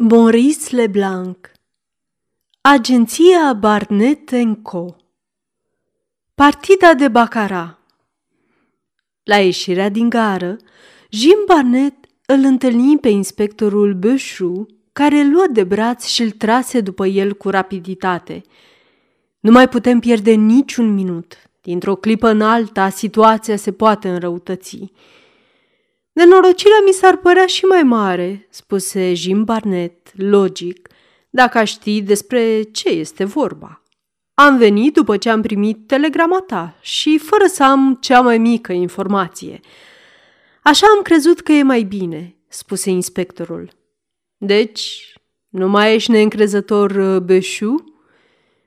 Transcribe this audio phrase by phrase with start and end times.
[0.00, 1.52] Maurice Leblanc
[2.60, 4.30] Agenția Barnett
[4.62, 4.96] Co.
[6.34, 7.78] Partida de Bacara
[9.22, 10.56] La ieșirea din gară,
[11.10, 16.80] Jim Barnett îl întâlni pe inspectorul Bășu, care îl luă de braț și îl trase
[16.80, 18.42] după el cu rapiditate.
[19.40, 21.36] Nu mai putem pierde niciun minut.
[21.60, 24.92] Dintr-o clipă în alta, situația se poate înrăutăți.
[26.18, 30.88] Nenorocirea mi s-ar părea și mai mare, spuse Jim Barnett, logic,
[31.30, 33.82] dacă aș ști despre ce este vorba.
[34.34, 38.72] Am venit după ce am primit telegrama ta și fără să am cea mai mică
[38.72, 39.60] informație.
[40.62, 43.70] Așa am crezut că e mai bine, spuse inspectorul.
[44.36, 45.12] Deci,
[45.48, 47.87] nu mai ești neîncrezător, uh, Beșu?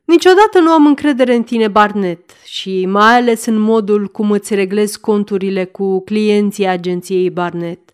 [0.06, 5.00] Niciodată nu am încredere în tine, Barnett, și mai ales în modul cum îți reglezi
[5.00, 7.92] conturile cu clienții agenției Barnett.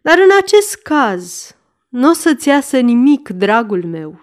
[0.00, 1.56] Dar în acest caz,
[1.88, 4.20] nu o să-ți iasă nimic, dragul meu.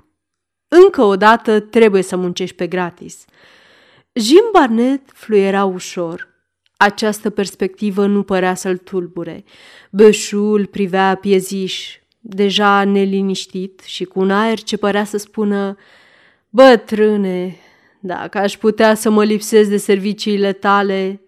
[0.67, 3.25] Încă o dată trebuie să muncești pe gratis.
[4.13, 6.27] Jim Barnett fluiera ușor.
[6.77, 9.43] Această perspectivă nu părea să-l tulbure.
[9.91, 15.77] Bășul privea pieziș, deja neliniștit și cu un aer ce părea să spună
[16.49, 17.55] Bătrâne,
[17.99, 21.21] dacă aș putea să mă lipsesc de serviciile tale...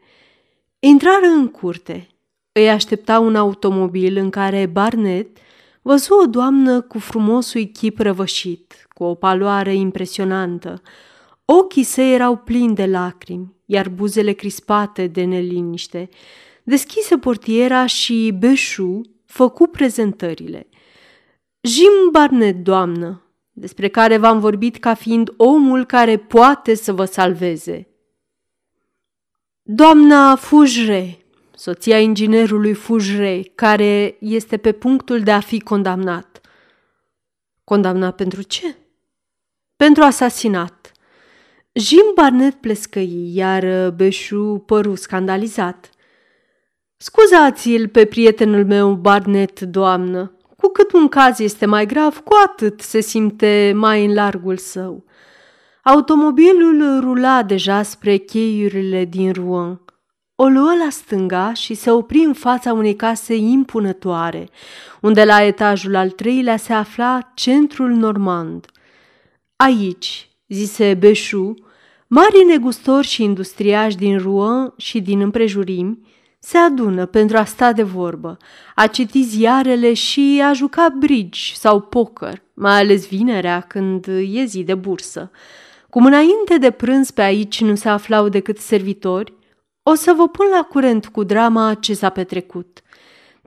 [0.80, 2.08] Intrară în curte.
[2.52, 5.38] Îi aștepta un automobil în care Barnett
[5.81, 10.81] văzu o doamnă cu frumosul chip răvășit, cu o paloare impresionantă.
[11.45, 16.09] Ochii săi erau plini de lacrimi, iar buzele crispate de neliniște.
[16.63, 20.67] Deschise portiera și Beșu făcu prezentările.
[21.61, 23.20] Jim Barnett, doamnă,
[23.52, 27.88] despre care v-am vorbit ca fiind omul care poate să vă salveze.
[29.61, 36.41] Doamna Fujre, soția inginerului Fujre, care este pe punctul de a fi condamnat.
[37.63, 38.75] Condamnat pentru ce?
[39.75, 40.91] Pentru asasinat.
[41.73, 45.90] Jim Barnett plescăi, iar Beșu păru scandalizat.
[46.97, 52.81] Scuzați-l pe prietenul meu Barnett, doamnă, cu cât un caz este mai grav, cu atât
[52.81, 55.03] se simte mai în largul său.
[55.83, 59.81] Automobilul rula deja spre cheiurile din Rouen.
[60.35, 64.49] O luă la stânga și se opri în fața unei case impunătoare,
[65.01, 68.66] unde la etajul al treilea se afla centrul normand.
[69.55, 71.53] Aici, zise Beșu,
[72.07, 75.99] mari negustori și industriași din Rouen și din împrejurimi
[76.44, 78.38] se adună pentru a sta de vorbă,
[78.75, 84.63] a citi ziarele și a juca bridge sau poker, mai ales vinerea când e zi
[84.63, 85.31] de bursă.
[85.90, 89.34] Cum înainte de prânz pe aici nu se aflau decât servitori,
[89.84, 92.81] o să vă pun la curent cu drama ce s-a petrecut.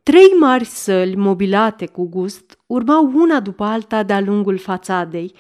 [0.03, 5.35] Trei mari săli mobilate cu gust urmau una după alta de-a lungul fațadei.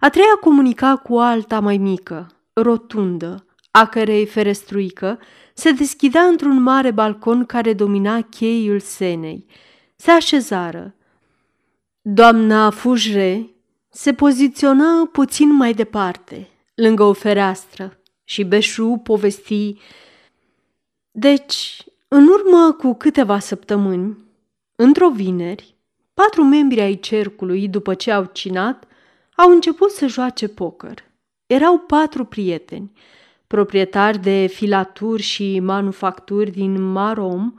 [0.00, 5.18] A treia comunica cu alta mai mică, rotundă, a cărei ferestruică
[5.54, 9.46] se deschidea într-un mare balcon care domina cheiul Senei.
[9.96, 10.94] Se așezară.
[12.00, 13.50] Doamna Fujre
[13.88, 19.76] se poziționa puțin mai departe, lângă o fereastră, și Beșu povesti.
[21.10, 24.18] Deci, în urmă cu câteva săptămâni,
[24.76, 25.74] într-o vineri,
[26.14, 28.84] patru membri ai cercului, după ce au cinat,
[29.36, 31.04] au început să joace poker.
[31.46, 32.92] Erau patru prieteni–
[33.46, 37.54] proprietari de filaturi și manufacturi din Marom,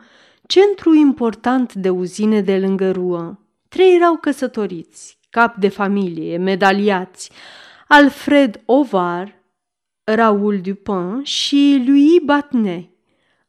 [0.47, 3.40] centru important de uzine de lângă Rouen.
[3.68, 7.31] Trei erau căsătoriți, cap de familie, medaliați,
[7.88, 9.44] Alfred Ovar,
[10.03, 12.90] Raoul Dupin și Louis Batnet.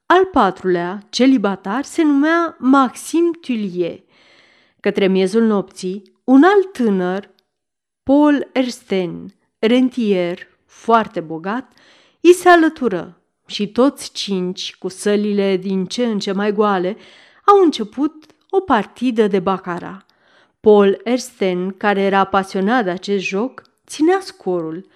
[0.07, 4.01] Al patrulea, celibatar, se numea Maxim Tullier.
[4.81, 7.35] Către miezul nopții, un alt tânăr,
[8.03, 11.73] Paul Ersten, rentier, foarte bogat,
[12.29, 16.97] I se alătură și toți cinci, cu sălile din ce în ce mai goale,
[17.45, 20.07] au început o partidă de bacara.
[20.61, 24.87] Paul Ersten, care era pasionat de acest joc, ținea scorul.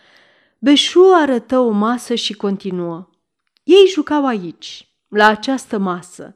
[0.59, 3.09] Beșu arătă o masă și continuă.
[3.63, 6.35] Ei jucau aici, la această masă.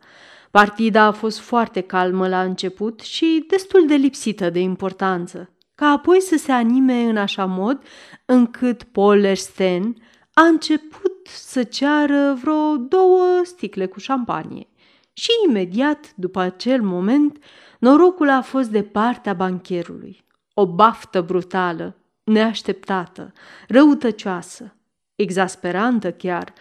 [0.51, 6.21] Partida a fost foarte calmă la început și destul de lipsită de importanță, ca apoi
[6.21, 7.83] să se anime în așa mod
[8.25, 9.97] încât Paul Ersten
[10.35, 14.67] a început să ceară vreo două sticle cu șampanie.
[15.13, 17.45] Și imediat după acel moment,
[17.79, 20.25] norocul a fost de partea bancherului.
[20.55, 23.33] O baftă brutală, neașteptată,
[23.69, 24.77] răutăcioasă,
[25.15, 26.53] exasperantă chiar.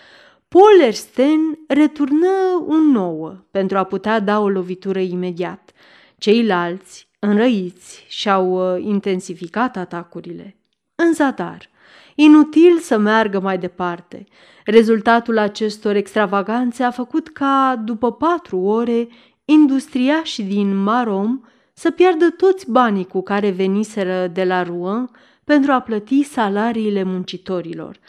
[0.48, 5.72] Polersten returnă un nouă pentru a putea da o lovitură imediat.
[6.18, 10.56] Ceilalți, Înrăiți și-au uh, intensificat atacurile.
[10.96, 11.70] În zadar,
[12.16, 14.26] inutil să meargă mai departe.
[14.66, 19.08] Rezultatul acestor extravaganțe a făcut ca, după patru ore,
[19.46, 21.42] industriașii din Marom
[21.74, 25.10] să piardă toți banii cu care veniseră de la Rouen
[25.44, 28.00] pentru a plăti salariile muncitorilor.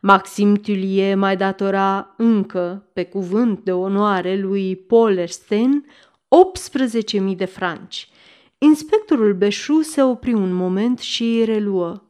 [0.00, 5.84] Maxim Tullier mai datora încă, pe cuvânt de onoare, lui Paul Ersten
[7.30, 8.08] 18.000 de franci.
[8.58, 12.02] Inspectorul Beșu se opri un moment și reluă.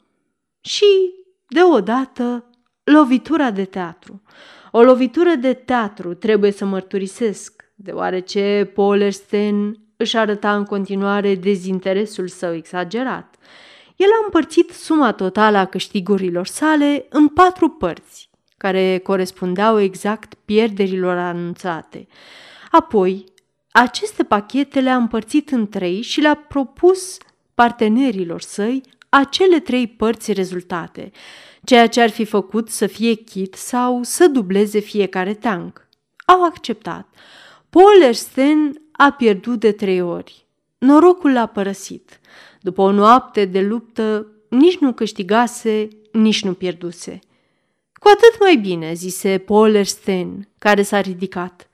[0.60, 1.12] Și,
[1.52, 2.44] deodată,
[2.84, 4.22] lovitura de teatru.
[4.70, 12.28] O lovitură de teatru, trebuie să mărturisesc, deoarece Paul Ersten își arăta în continuare dezinteresul
[12.28, 13.34] său exagerat.
[13.96, 21.16] El a împărțit suma totală a câștigurilor sale în patru părți, care corespundeau exact pierderilor
[21.16, 22.06] anunțate.
[22.70, 23.24] Apoi,
[23.70, 27.18] aceste pachete le-a împărțit în trei și le-a propus
[27.54, 28.82] partenerilor săi
[29.14, 31.10] acele trei părți rezultate,
[31.64, 35.88] ceea ce ar fi făcut să fie chit sau să dubleze fiecare tank.
[36.24, 37.08] Au acceptat.
[37.70, 40.46] Paul Ersten a pierdut de trei ori.
[40.78, 42.20] Norocul l-a părăsit.
[42.60, 47.18] După o noapte de luptă, nici nu câștigase, nici nu pierduse.
[47.92, 51.68] Cu atât mai bine, zise Paul Ersten, care s-a ridicat.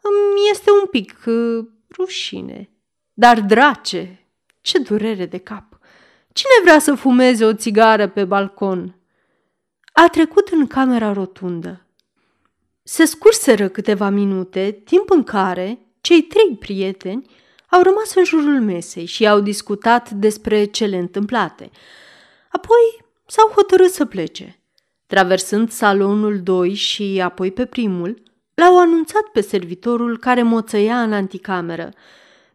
[0.00, 2.70] Îmi este un pic uh, rușine.
[3.12, 4.28] Dar, drace,
[4.60, 5.71] ce durere de cap!
[6.32, 8.96] Cine vrea să fumeze o țigară pe balcon?
[9.92, 11.86] A trecut în camera rotundă.
[12.82, 17.30] Se scurseră câteva minute, timp în care cei trei prieteni
[17.70, 21.70] au rămas în jurul mesei și au discutat despre cele întâmplate.
[22.48, 24.60] Apoi s-au hotărât să plece.
[25.06, 28.22] Traversând salonul 2 și apoi pe primul,
[28.54, 31.90] l-au anunțat pe servitorul care moțăia în anticameră.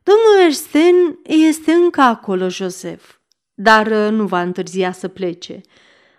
[0.03, 3.16] Domnul Ersten este încă acolo, Joseph,
[3.59, 5.61] dar uh, nu va întârzia să plece.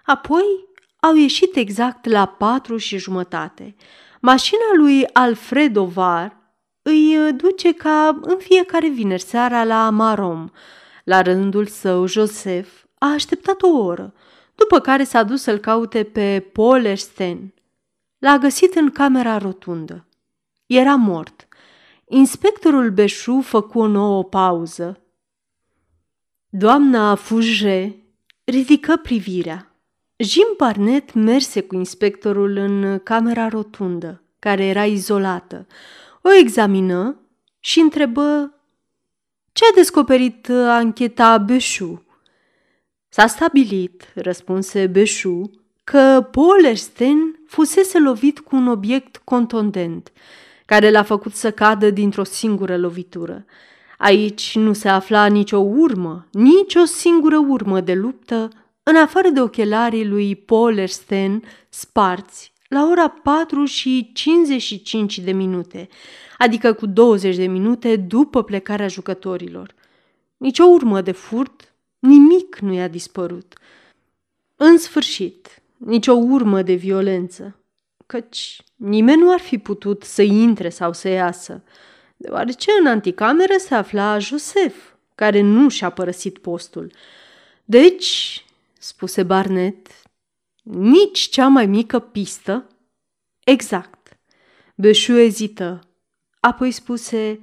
[0.05, 0.67] Apoi
[1.01, 3.75] au ieșit exact la patru și jumătate.
[4.21, 6.37] Mașina lui Alfred Ovar
[6.83, 10.49] îi uh, duce ca în fiecare vineri seara la Marom.
[11.05, 14.15] La rândul său, Joseph a așteptat o oră,
[14.55, 17.55] după care s-a dus să-l caute pe Paul Ersten.
[18.19, 20.07] L-a găsit în camera rotundă.
[20.67, 21.49] Era mort.
[22.05, 25.03] Inspectorul Beșu făcu o nouă pauză.
[26.51, 27.95] Doamna Fouge
[28.45, 29.75] ridică privirea.
[30.17, 35.67] Jim Barnett merse cu inspectorul în camera rotundă, care era izolată.
[36.23, 37.21] O examină
[37.61, 38.55] și întrebă
[39.53, 42.07] ce a descoperit ancheta Beșu.
[43.09, 45.51] S-a stabilit, răspunse Beșu,
[45.85, 50.13] că Paul Ersten fusese lovit cu un obiect contondent,
[50.67, 53.45] care l-a făcut să cadă dintr-o singură lovitură.
[53.99, 58.49] Aici nu se afla nicio urmă, nici o singură urmă de luptă,
[58.83, 65.89] în afară de ochelarii lui Paul Ersten sparți la ora 4 și 55 de minute,
[66.39, 69.75] adică cu 20 de minute după plecarea jucătorilor.
[70.37, 73.59] Nici o urmă de furt, nimic nu i-a dispărut.
[74.57, 77.57] În sfârșit, nici o urmă de violență,
[78.07, 81.63] căci nimeni nu ar fi putut să intre sau să iasă,
[82.21, 84.75] deoarece în anticameră se afla Josef,
[85.15, 86.93] care nu și-a părăsit postul.
[87.65, 88.45] Deci,
[88.79, 89.87] spuse Barnet,
[90.63, 92.67] nici cea mai mică pistă?
[93.45, 94.19] Exact.
[94.75, 95.81] Beșu ezită.
[96.41, 97.41] Apoi spuse,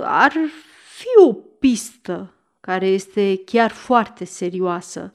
[0.00, 0.32] ar
[0.96, 5.10] fi o pistă care este chiar foarte serioasă.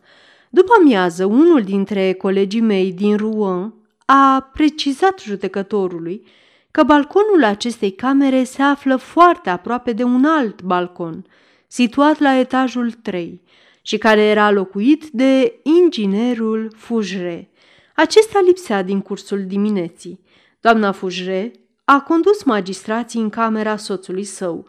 [0.50, 3.74] După amiază, unul dintre colegii mei din Rouen
[4.06, 6.28] a precizat judecătorului
[6.72, 11.26] că balconul acestei camere se află foarte aproape de un alt balcon,
[11.68, 13.42] situat la etajul 3
[13.82, 17.50] și care era locuit de inginerul Fujre.
[17.96, 20.20] Acesta lipsea din cursul dimineții.
[20.60, 21.52] Doamna Fujre
[21.84, 24.68] a condus magistrații în camera soțului său.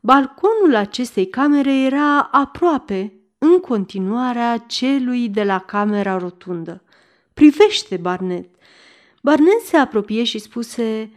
[0.00, 6.82] Balconul acestei camere era aproape, în continuarea celui de la camera rotundă.
[7.34, 8.48] Privește, Barnet!
[9.22, 11.10] Barnet se apropie și spuse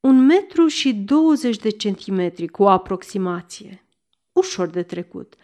[0.00, 3.84] un metru și 20 de centimetri cu o aproximație.
[4.32, 5.34] Ușor de trecut,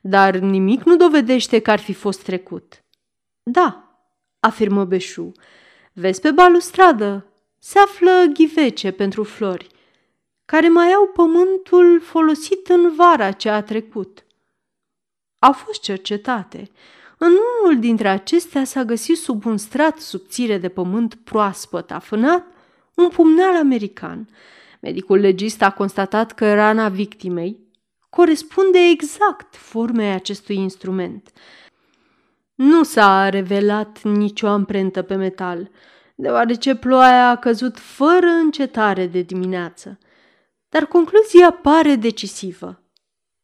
[0.00, 2.84] dar nimic nu dovedește că ar fi fost trecut.
[3.42, 3.98] Da,
[4.40, 5.32] afirmă Beșu.
[5.92, 7.26] Vezi pe balustradă,
[7.58, 9.66] se află ghivece pentru flori,
[10.44, 14.24] care mai au pământul folosit în vara ce a trecut.
[15.38, 16.70] Au fost cercetate.
[17.18, 22.53] În unul dintre acestea s-a găsit sub un strat subțire de pământ proaspăt afânat
[22.94, 24.28] un pumnal american.
[24.80, 27.64] Medicul legist a constatat că rana victimei
[28.10, 31.32] corespunde exact formei acestui instrument.
[32.54, 35.70] Nu s-a revelat nicio amprentă pe metal,
[36.14, 39.98] deoarece ploaia a căzut fără încetare de dimineață.
[40.68, 42.82] Dar concluzia pare decisivă.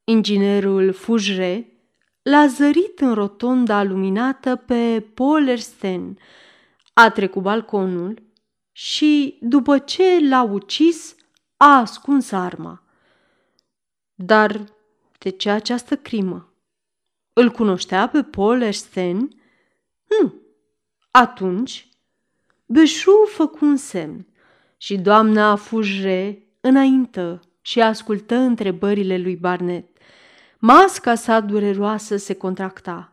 [0.04, 1.66] Inginerul Fujre
[2.23, 6.19] l-a zărit în rotonda luminată pe Polersten,
[6.92, 8.30] a trecut balconul
[8.81, 11.15] și, după ce l-a ucis,
[11.57, 12.83] a ascuns arma.
[14.15, 14.65] Dar
[15.19, 16.53] de ce această crimă?
[17.33, 19.29] Îl cunoștea pe Paul Ersten?
[20.21, 20.35] Nu.
[21.11, 21.89] Atunci,
[22.67, 24.27] Beșu făcu un semn
[24.77, 29.87] și doamna Fujre înaintă și ascultă întrebările lui Barnet.
[30.59, 33.13] Masca sa dureroasă se contracta.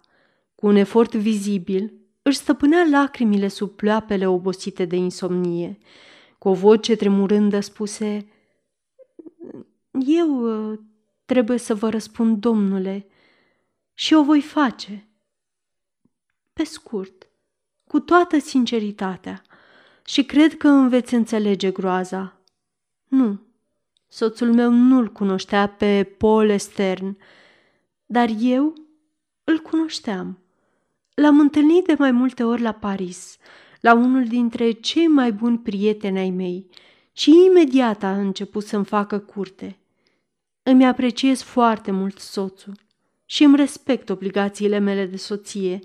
[0.55, 1.93] Cu un efort vizibil,
[2.27, 5.77] își stăpânea lacrimile sub pleoapele obosite de insomnie.
[6.37, 8.31] Cu o voce tremurândă spuse,
[9.91, 10.41] Eu
[10.71, 10.79] uh,
[11.25, 13.07] trebuie să vă răspund, domnule,
[13.93, 15.07] și o voi face.
[16.53, 17.27] Pe scurt,
[17.87, 19.41] cu toată sinceritatea,
[20.05, 22.41] și cred că îmi veți înțelege groaza.
[23.07, 23.39] Nu,
[24.07, 27.17] soțul meu nu-l cunoștea pe Paul Stern,
[28.05, 28.73] dar eu
[29.43, 30.37] îl cunoșteam.
[31.21, 33.37] L-am întâlnit de mai multe ori la Paris,
[33.81, 36.69] la unul dintre cei mai buni prieteni ai mei,
[37.11, 39.77] și imediat a început să-mi facă curte.
[40.63, 42.73] Îmi apreciez foarte mult soțul
[43.25, 45.79] și îmi respect obligațiile mele de soție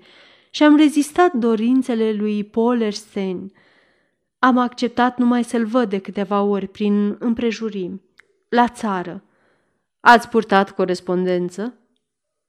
[0.49, 3.51] și am rezistat dorințele lui Paul Ersten.
[4.39, 8.01] Am acceptat numai să-l văd de câteva ori prin împrejurimi,
[8.49, 9.23] la țară.
[9.99, 11.73] Ați purtat corespondență?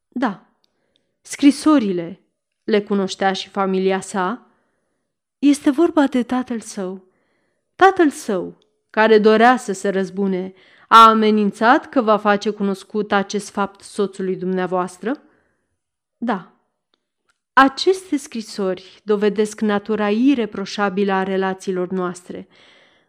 [0.09, 0.47] Da.
[1.21, 2.19] Scrisorile
[2.65, 4.47] le cunoștea și familia sa?
[5.39, 7.05] Este vorba de tatăl său.
[7.77, 8.59] Tatăl său,
[8.91, 10.53] care dorea să se răzbune,
[10.89, 15.23] a amenințat că va face cunoscut acest fapt soțului dumneavoastră?
[16.17, 16.53] Da.
[17.53, 22.49] Aceste scrisori dovedesc natura ireproșabilă a relațiilor noastre,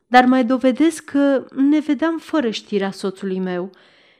[0.08, 3.70] dar mai dovedesc că ne vedeam fără știrea soțului meu,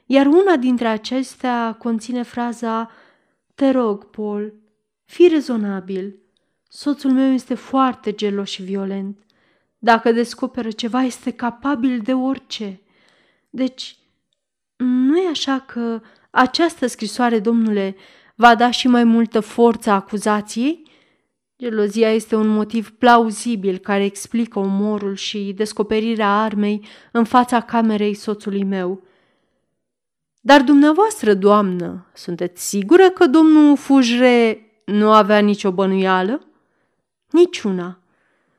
[0.06, 2.92] iar una dintre acestea conține fraza
[3.56, 4.54] Te rog, Paul,
[5.06, 6.20] fii rezonabil.
[6.70, 9.18] Soțul meu este foarte gelos și violent.
[9.78, 12.82] Dacă descoperă ceva, este capabil de orice.
[13.50, 13.98] Deci,
[14.78, 17.96] nu e așa că această scrisoare, domnule,
[18.36, 20.84] va da și mai multă forță acuzației?
[21.58, 28.64] Gelozia este un motiv plauzibil care explică omorul și descoperirea armei în fața camerei soțului
[28.64, 29.04] meu.
[30.42, 36.48] Dar dumneavoastră, doamnă, sunteți sigură că domnul Fujre nu avea nicio bănuială?
[37.30, 38.00] Niciuna.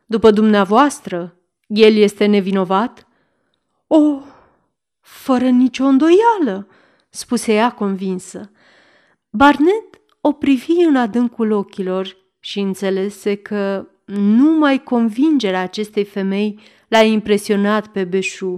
[0.06, 3.06] După dumneavoastră, el este nevinovat?
[3.86, 4.22] O, oh,
[5.00, 6.68] fără nicio îndoială,
[7.08, 8.50] spuse ea convinsă.
[9.30, 17.86] Barnet o privi în adâncul ochilor și înțelese că numai convingerea acestei femei l-a impresionat
[17.86, 18.54] pe Beșu,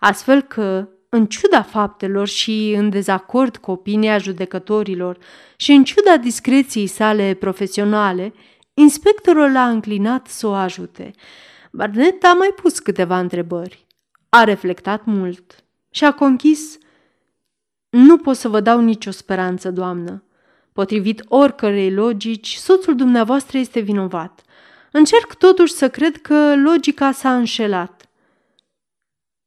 [0.00, 5.18] astfel că, în ciuda faptelor și în dezacord cu opinia judecătorilor
[5.56, 8.32] și în ciuda discreției sale profesionale,
[8.74, 11.10] inspectorul l-a înclinat să o ajute.
[11.72, 13.86] Barnet a mai pus câteva întrebări.
[14.28, 16.78] A reflectat mult și a conchis
[17.88, 20.22] Nu pot să vă dau nicio speranță, doamnă.
[20.72, 24.42] Potrivit oricărei logici, soțul dumneavoastră este vinovat.
[24.92, 27.97] Încerc totuși să cred că logica s-a înșelat.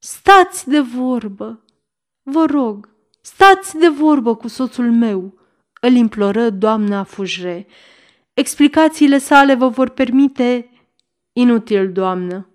[0.04, 1.64] Stați de vorbă!
[2.22, 2.90] Vă rog,
[3.22, 5.40] stați de vorbă cu soțul meu!"
[5.82, 7.68] îl imploră doamna Fujre.
[8.34, 10.70] Explicațiile sale vă vor permite...
[11.34, 12.50] Inutil, doamnă,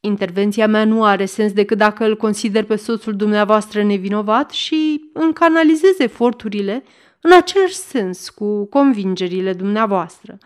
[0.00, 5.98] Intervenția mea nu are sens decât dacă îl consider pe soțul dumneavoastră nevinovat și încanalizez
[5.98, 6.84] eforturile
[7.20, 10.38] în același sens cu convingerile dumneavoastră.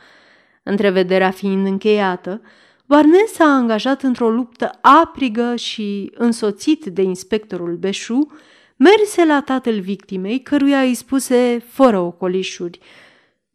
[0.63, 2.41] Întrevederea fiind încheiată,
[2.87, 8.33] Barnes s-a angajat într-o luptă aprigă și, însoțit de inspectorul Beșu,
[8.77, 12.81] merse la tatăl victimei, căruia îi spuse, fără ocolișuri,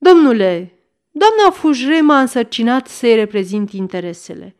[0.03, 0.73] Domnule,
[1.11, 4.55] doamna Fujre m-a însărcinat să-i reprezint interesele.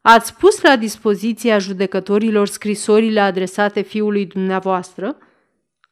[0.00, 5.16] Ați pus la dispoziția judecătorilor scrisorile adresate fiului dumneavoastră?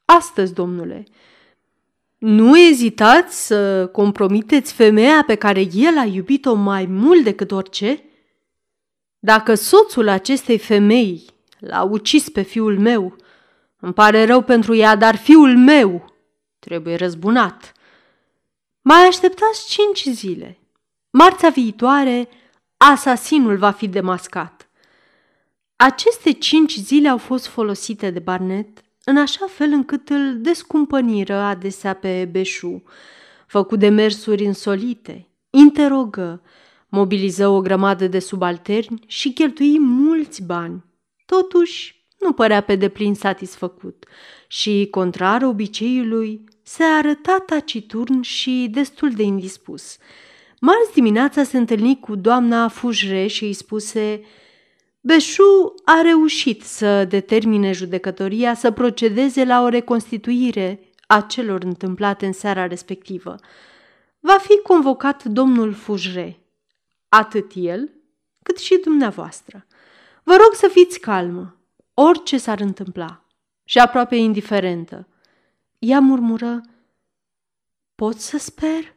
[0.04, 1.04] Astăzi, domnule.
[2.18, 8.02] Nu ezitați să compromiteți femeia pe care el a iubit-o mai mult decât orice?
[9.24, 11.24] Dacă soțul acestei femei
[11.58, 13.16] l-a ucis pe fiul meu,
[13.80, 16.14] îmi pare rău pentru ea, dar fiul meu
[16.58, 17.72] trebuie răzbunat.
[18.80, 20.58] Mai așteptați cinci zile.
[21.10, 22.28] Marța viitoare
[22.76, 24.68] asasinul va fi demascat.
[25.76, 31.94] Aceste cinci zile au fost folosite de Barnet în așa fel încât îl descumpăniră adesea
[31.94, 32.82] pe Beșu.
[33.46, 36.42] Făcu demersuri insolite, interogă,
[36.94, 40.84] mobiliză o grămadă de subalterni și cheltui mulți bani.
[41.26, 44.04] Totuși, nu părea pe deplin satisfăcut
[44.46, 49.96] și, contrar obiceiului, se arăta taciturn și destul de indispus.
[50.60, 54.24] Marți dimineața se întâlni cu doamna Fujre și îi spuse
[55.00, 62.32] Beșu a reușit să determine judecătoria să procedeze la o reconstituire a celor întâmplate în
[62.32, 63.34] seara respectivă.
[64.20, 66.41] Va fi convocat domnul Fujre,
[67.14, 67.90] atât el
[68.42, 69.66] cât și dumneavoastră.
[70.22, 71.56] Vă rog să fiți calmă,
[71.94, 73.24] orice s-ar întâmpla,
[73.64, 75.08] și aproape indiferentă.
[75.78, 76.60] Ea murmură,
[77.94, 78.96] pot să sper?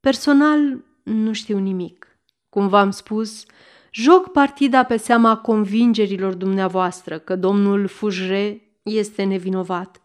[0.00, 2.18] Personal, nu știu nimic.
[2.48, 3.44] Cum v-am spus,
[3.90, 10.00] joc partida pe seama convingerilor dumneavoastră că domnul Fujre este nevinovat.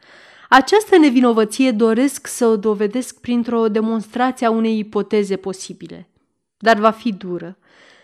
[0.49, 6.09] Această nevinovăție doresc să o dovedesc printr-o demonstrație a unei ipoteze posibile,
[6.57, 7.57] dar va fi dură.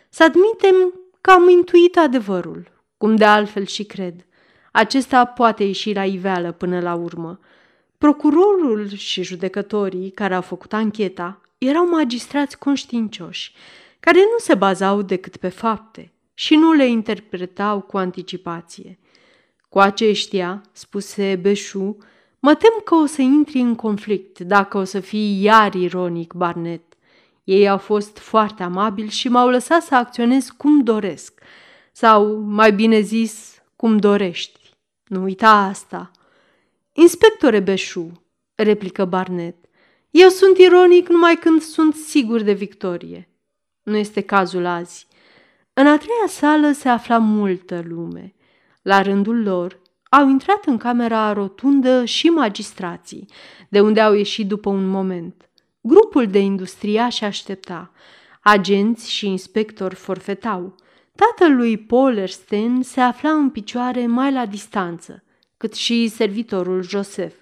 [0.09, 4.25] Să admitem că am intuit adevărul, cum de altfel și cred.
[4.71, 7.39] Acesta poate ieși la iveală până la urmă.
[7.97, 13.53] Procurorul și judecătorii care au făcut ancheta erau magistrați conștiincioși,
[13.99, 18.99] care nu se bazau decât pe fapte și nu le interpretau cu anticipație.
[19.69, 21.97] Cu aceștia, spuse Beșu,
[22.39, 26.92] mă tem că o să intri în conflict dacă o să fii iar ironic, Barnet.
[27.43, 31.41] Ei au fost foarte amabili și m-au lăsat să acționez cum doresc,
[31.91, 34.59] sau, mai bine zis, cum dorești.
[35.07, 36.11] Nu uita asta.
[36.93, 38.23] Inspectore Beșu,
[38.55, 39.55] replică Barnet,
[40.11, 43.29] eu sunt ironic numai când sunt sigur de victorie.
[43.83, 45.07] Nu este cazul azi.
[45.73, 48.33] În a treia sală se afla multă lume.
[48.81, 53.25] La rândul lor au intrat în camera rotundă și magistrații,
[53.69, 55.49] de unde au ieșit după un moment.
[55.85, 57.91] Grupul de industriași aștepta.
[58.41, 60.75] Agenți și inspectori forfetau.
[61.15, 65.23] Tatălui Polersten se afla în picioare mai la distanță,
[65.57, 67.35] cât și servitorul Joseph.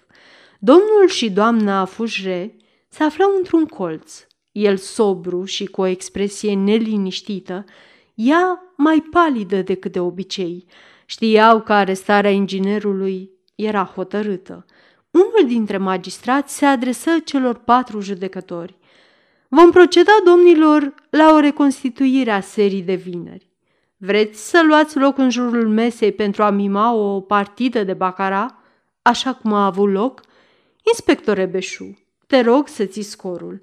[0.60, 2.56] Domnul și doamna Fujre
[2.88, 7.66] se aflau într-un colț, el sobru și cu o expresie neliniștită,
[8.14, 10.66] ea mai palidă decât de obicei.
[11.06, 14.66] Știau că arestarea inginerului era hotărâtă.
[15.12, 18.78] Unul dintre magistrați se adresă celor patru judecători.
[19.48, 23.50] Vom proceda, domnilor, la o reconstituire a serii de vineri.
[23.98, 28.62] Vreți să luați loc în jurul mesei pentru a mima o partidă de bacara,
[29.02, 30.22] așa cum a avut loc?
[30.84, 31.98] Inspectore Beșu,
[32.28, 33.60] te rog să ții scorul.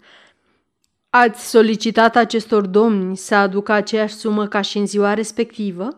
[1.10, 5.88] Ați solicitat acestor domni să aducă aceeași sumă ca și în ziua respectivă?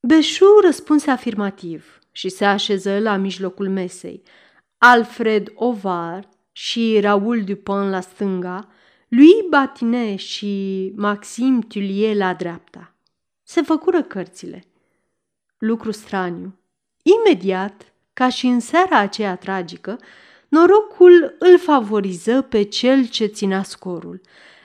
[0.00, 4.22] Beșu răspunse afirmativ și se așeză la mijlocul mesei.
[4.78, 8.68] Alfred Ovar și Raoul Dupin la stânga,
[9.08, 12.94] lui Batinet și Maxim Tullier la dreapta.
[13.42, 14.64] Se făcură cărțile.
[15.58, 16.58] Lucru straniu.
[17.02, 19.98] Imediat, ca și în seara aceea tragică,
[20.48, 24.20] norocul îl favoriză pe cel ce ținea scorul,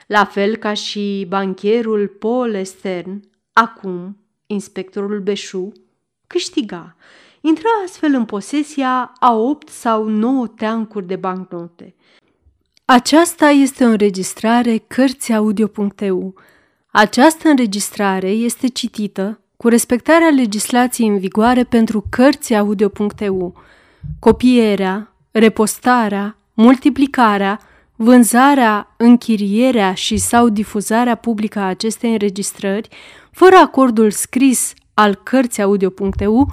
[0.06, 3.20] la fel ca și bancherul Paul Estern,
[3.52, 5.72] acum inspectorul Beșu,
[6.26, 6.96] câștiga.
[7.40, 11.94] Intră astfel în posesia a opt sau nouă teancuri de bancnote.
[12.84, 16.34] Aceasta este o înregistrare Cărțiaudio.eu.
[16.90, 23.54] Această înregistrare este citită cu respectarea legislației în vigoare pentru Cărțiaudio.eu.
[24.18, 27.60] Copierea, repostarea, multiplicarea,
[27.96, 32.88] vânzarea, închirierea și sau difuzarea publică a acestei înregistrări,
[33.30, 36.52] fără acordul scris al cărții audio.eu,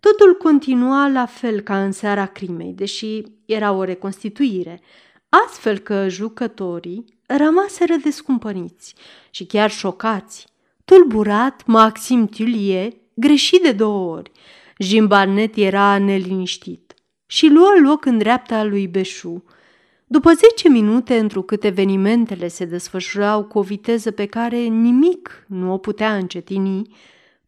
[0.00, 4.80] Totul continua la fel ca în seara crimei, deși era o reconstituire,
[5.28, 8.94] astfel că jucătorii rămaseră descumpăniți
[9.30, 10.46] și chiar șocați.
[10.84, 14.30] Tulburat, Maxim Tullier greșit de două ori.
[14.78, 16.94] Jim Barnett era neliniștit
[17.26, 19.44] și luă loc în dreapta lui Beșu,
[20.12, 25.78] după zece minute, întrucât evenimentele se desfășurau cu o viteză pe care nimic nu o
[25.78, 26.96] putea încetini,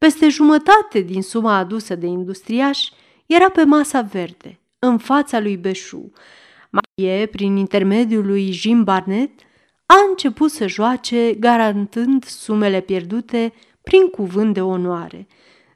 [0.02, 2.92] peste jumătate din suma adusă de industriași
[3.26, 6.12] era pe masa verde, în fața lui Beșu.
[6.70, 9.40] Marie, prin intermediul lui Jim Barnett,
[9.86, 15.26] a început să joace garantând sumele pierdute prin cuvânt de onoare.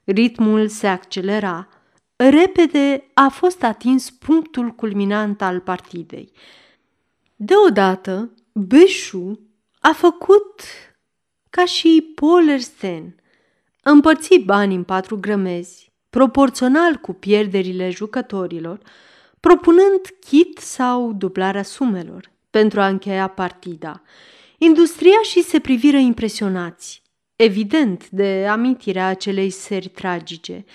[0.03, 1.67] Ritmul se accelera.
[2.15, 6.31] Repede a fost atins punctul culminant al partidei.
[7.35, 9.39] Deodată, Beșu
[9.79, 10.61] a făcut
[11.49, 13.15] ca și Polersten,
[13.91, 18.79] împărți banii în patru grămezi, proporțional cu pierderile jucătorilor,
[19.39, 24.01] propunând chit sau dublarea sumelor pentru a încheia partida.
[24.57, 27.01] Industria și se priviră impresionați,
[27.35, 30.65] evident de amintirea acelei seri tragice.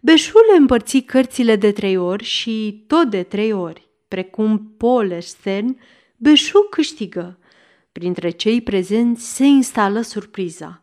[0.00, 5.78] Beșul împărți cărțile de trei ori și tot de trei ori, precum Paul Stern,
[6.16, 7.38] Beșu câștigă.
[7.92, 10.80] Printre cei prezenți se instală surpriza.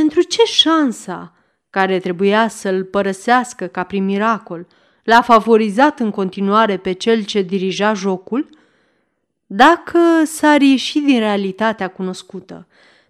[0.00, 1.34] Pentru ce șansa,
[1.70, 4.66] care trebuia să-l părăsească ca prin miracol,
[5.02, 8.48] l-a favorizat în continuare pe cel ce dirija jocul?
[9.46, 12.66] Dacă s-ar ieși din realitatea cunoscută,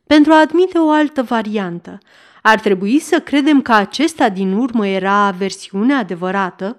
[0.06, 1.98] pentru a admite o altă variantă,
[2.42, 6.76] ar trebui să credem că acesta din urmă era versiunea adevărată?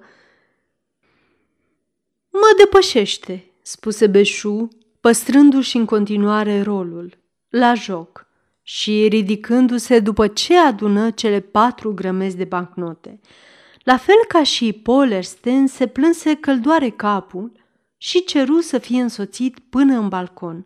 [2.29, 4.67] Mă depășește, spuse Beșu,
[4.99, 7.17] păstrându-și în continuare rolul,
[7.49, 8.23] la joc
[8.63, 13.19] și ridicându-se după ce adună cele patru grămezi de bancnote.
[13.83, 17.51] La fel ca și Polersten se plânse căldoare capul
[17.97, 20.65] și ceru să fie însoțit până în balcon.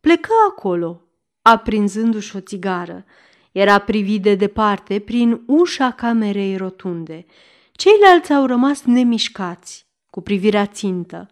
[0.00, 1.02] Plecă acolo,
[1.42, 3.04] aprinzându-și o țigară.
[3.52, 7.26] Era privit de departe prin ușa camerei rotunde.
[7.72, 11.28] Ceilalți au rămas nemișcați, cu privirea țintă.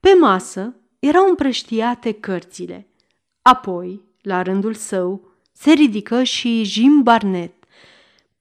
[0.00, 2.88] Pe masă erau împrăștiate cărțile.
[3.42, 7.64] Apoi, la rândul său, se ridică și Jim Barnett.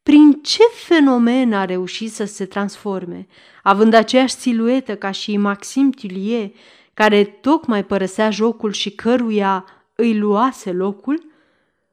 [0.04, 3.28] Prin ce fenomen a reușit să se transforme,
[3.64, 6.52] având aceeași siluetă ca și Maxim Tillier,
[6.94, 11.32] care tocmai părăsea jocul și căruia îi luase locul?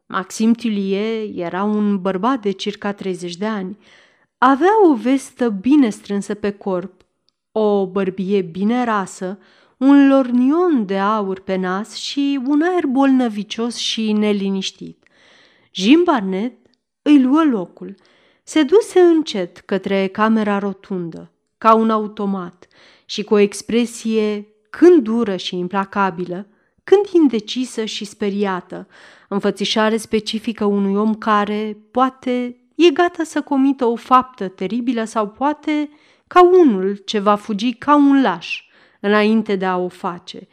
[0.06, 3.78] Maxim Tillier era un bărbat de circa 30 de ani.
[4.38, 7.02] Avea o vestă bine strânsă pe corp,
[7.52, 9.38] o bărbie bine rasă,
[9.76, 15.01] un lornion de aur pe nas și un aer bolnăvicios și neliniștit.
[15.74, 16.66] Jim Barnett
[17.02, 17.94] îi luă locul.
[18.42, 22.66] Se duse încet către camera rotundă, ca un automat,
[23.04, 26.46] și cu o expresie când dură și implacabilă,
[26.84, 28.88] când indecisă și speriată,
[29.28, 35.90] înfățișare specifică unui om care, poate, e gata să comită o faptă teribilă sau poate
[36.26, 38.64] ca unul ce va fugi ca un laș
[39.00, 40.48] înainte de a o face.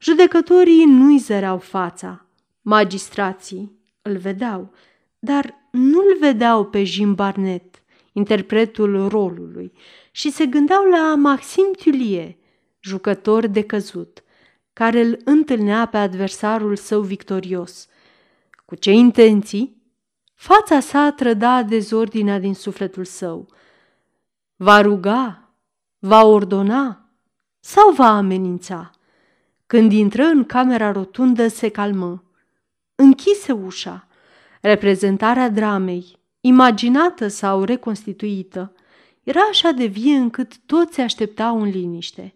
[0.00, 2.26] Judecătorii nu-i zăreau fața,
[2.62, 3.75] magistrații
[4.06, 4.72] îl vedeau,
[5.18, 9.72] dar nu-l vedeau pe Jim Barnett, interpretul rolului,
[10.10, 12.36] și se gândeau la Maxim Tullier,
[12.80, 14.24] jucător de căzut,
[14.72, 17.88] care îl întâlnea pe adversarul său victorios.
[18.64, 19.82] Cu ce intenții?
[20.34, 23.48] Fața sa trăda dezordinea din sufletul său.
[24.56, 25.50] Va ruga?
[25.98, 27.10] Va ordona?
[27.60, 28.90] Sau va amenința?
[29.66, 32.25] Când intră în camera rotundă, se calmă.
[32.98, 34.06] Închise ușa.
[34.60, 38.72] Reprezentarea dramei, imaginată sau reconstituită,
[39.22, 42.34] era așa de vie încât toți așteptau în liniște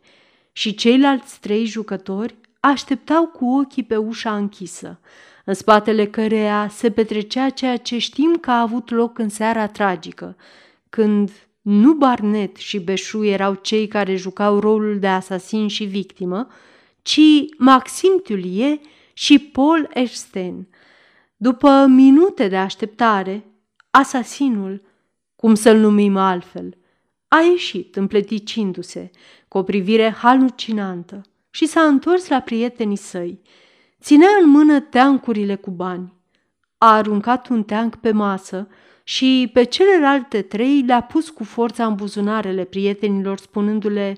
[0.52, 5.00] și ceilalți trei jucători așteptau cu ochii pe ușa închisă,
[5.44, 10.36] în spatele căreia se petrecea ceea ce știm că a avut loc în seara tragică,
[10.88, 16.46] când nu Barnet și Beșu erau cei care jucau rolul de asasin și victimă,
[17.02, 17.20] ci
[17.58, 18.78] Maxim Tullier
[19.20, 20.68] și Paul Ersten.
[21.36, 23.44] După minute de așteptare,
[23.90, 24.82] asasinul,
[25.36, 26.76] cum să-l numim altfel,
[27.28, 29.10] a ieșit împleticindu-se
[29.48, 33.40] cu o privire halucinantă și s-a întors la prietenii săi.
[34.00, 36.12] Ținea în mână teancurile cu bani.
[36.78, 38.68] A aruncat un teanc pe masă
[39.02, 44.16] și pe celelalte trei le-a pus cu forța în buzunarele prietenilor, spunându-le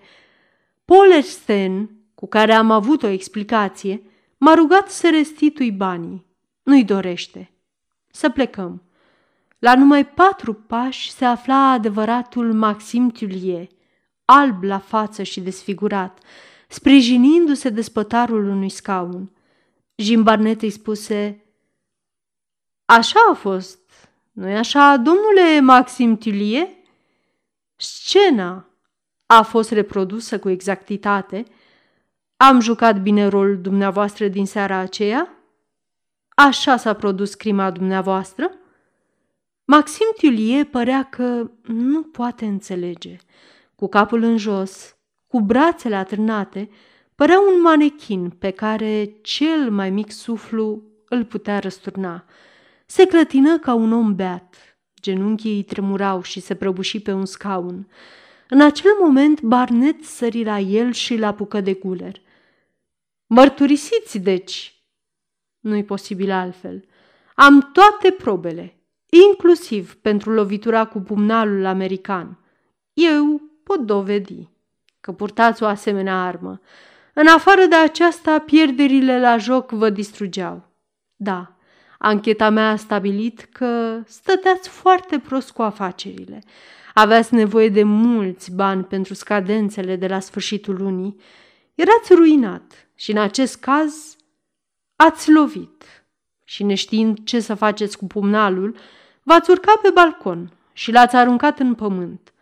[0.85, 4.03] Polersten, cu care am avut o explicație,
[4.45, 6.27] m-a rugat să restitui banii.
[6.63, 7.51] Nu-i dorește.
[8.11, 8.83] Să plecăm.
[9.59, 13.67] La numai patru pași se afla adevăratul Maxim Tullier,
[14.25, 16.19] alb la față și desfigurat,
[16.69, 19.31] sprijinindu-se de spătarul unui scaun.
[19.95, 21.45] Jimbarnet îi spuse,
[22.85, 23.79] Așa a fost,
[24.33, 26.69] nu-i așa, domnule Maxim Tullier?
[27.77, 28.69] Scena
[29.27, 31.45] a fost reprodusă cu exactitate.
[32.45, 35.29] Am jucat bine rolul dumneavoastră din seara aceea?
[36.29, 38.51] Așa s-a produs crima dumneavoastră?
[39.65, 43.17] Maxim Tullier părea că nu poate înțelege.
[43.75, 46.71] cu capul în jos, cu brațele atârnate,
[47.15, 52.25] părea un manechin pe care cel mai mic suflu îl putea răsturna.
[52.87, 54.55] Se clătină ca un om beat.
[55.01, 57.89] Genunchii îi tremurau și se prăbuși pe un scaun.
[58.49, 62.21] În acel moment, Barnet sări la el și l apucă de guler.
[63.35, 64.75] Mărturisiți, deci!
[65.61, 66.85] Nu-i posibil altfel.
[67.35, 68.77] Am toate probele,
[69.29, 72.39] inclusiv pentru lovitura cu pumnalul american.
[72.93, 74.49] Eu pot dovedi
[75.01, 76.61] că purtați o asemenea armă.
[77.15, 80.69] În afară de aceasta, pierderile la joc vă distrugeau.
[81.17, 81.57] Da,
[81.99, 86.43] ancheta mea a stabilit că stăteați foarte prost cu afacerile.
[86.95, 91.21] Aveați nevoie de mulți bani pentru scadențele de la sfârșitul lunii.
[91.75, 94.17] Erați ruinat și în acest caz
[94.97, 95.85] ați lovit.
[96.45, 98.77] Și neștiind ce să faceți cu pumnalul,
[99.23, 102.33] v-ați urcat pe balcon și l-ați aruncat în pământ.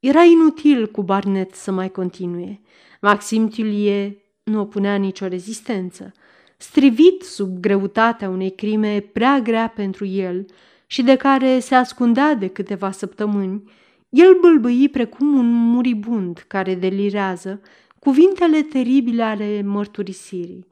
[0.00, 2.60] Era inutil cu Barnet să mai continue.
[3.00, 6.12] Maxim Tulie nu opunea nicio rezistență.
[6.56, 10.46] Strivit sub greutatea unei crime prea grea pentru el
[10.86, 13.62] și de care se ascundea de câteva săptămâni,
[14.08, 17.60] el bâlbâi precum un muribund care delirează
[17.98, 20.66] cuvintele teribile ale mărturisirii.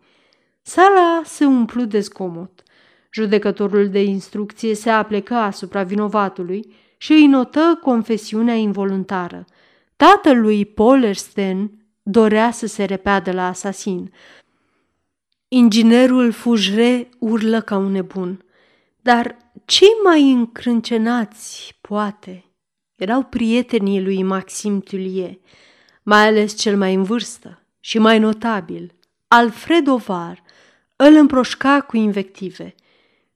[0.63, 2.63] Sala se umplu de zgomot.
[3.13, 9.45] Judecătorul de instrucție se aplecă asupra vinovatului și îi notă confesiunea involuntară.
[9.97, 11.71] Tatălui Polersten
[12.03, 14.13] dorea să se repeadă la asasin.
[15.49, 18.45] Inginerul Fujre urlă ca un nebun.
[19.01, 22.45] Dar cei mai încrâncenați, poate,
[22.95, 25.41] erau prietenii lui Maxim Tulie,
[26.09, 28.95] mai ales cel mai în vârstă și mai notabil,
[29.29, 30.43] Alfred Ovar,
[30.97, 32.75] îl împroșca cu invective.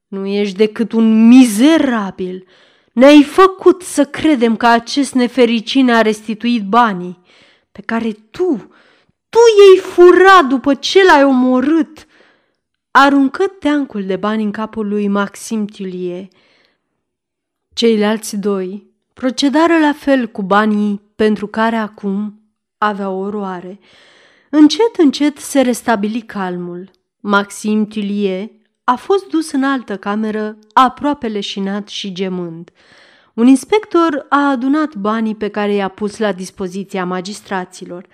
[0.07, 2.47] Nu ești decât un mizerabil.
[2.93, 7.19] Ne-ai făcut să credem că acest nefericit a restituit banii
[7.73, 8.73] pe care tu,
[9.29, 12.07] tu i-ai furat după ce l-ai omorât.
[12.91, 16.29] Aruncă teancul de bani în capul lui Maxim Tulie.
[17.75, 22.40] Ceilalți doi procedară la fel cu banii pentru care acum
[22.87, 23.79] avea oroare.
[24.51, 26.91] Încet, încet se restabili calmul.
[27.21, 32.71] Maxim Tulie a fost dus în altă cameră, aproape leșinat și gemând.
[33.35, 38.07] Un inspector a adunat banii pe care i-a pus la dispoziția magistraților.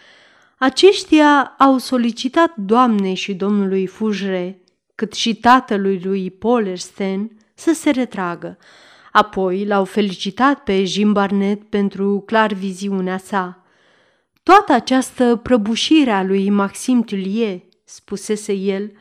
[0.58, 4.60] Aceștia au solicitat doamnei și domnului Fujre,
[4.94, 8.58] cât și tatălui lui Polersten, să se retragă.
[9.12, 13.65] Apoi l-au felicitat pe Jim Barnett pentru clar viziunea sa.
[14.46, 18.92] Toată această prăbușire a lui Maxim Tullier, spusese el,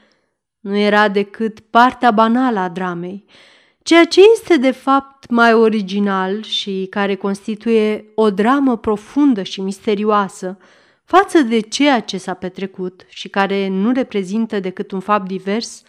[0.60, 3.26] nu era decât partea banală a dramei.
[3.84, 10.58] Ceea ce este de fapt mai original și care constituie o dramă profundă și misterioasă
[11.04, 15.84] față de ceea ce s-a petrecut și care nu reprezintă decât un fapt divers,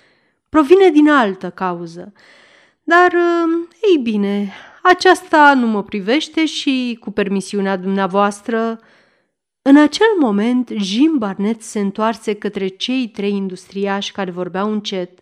[0.48, 2.12] provine din altă cauză.
[2.82, 3.12] Dar,
[3.90, 8.80] ei bine, aceasta nu mă privește și, cu permisiunea dumneavoastră,
[9.68, 15.18] în acel moment, Jim Barnett se întoarse către cei trei industriași care vorbeau încet,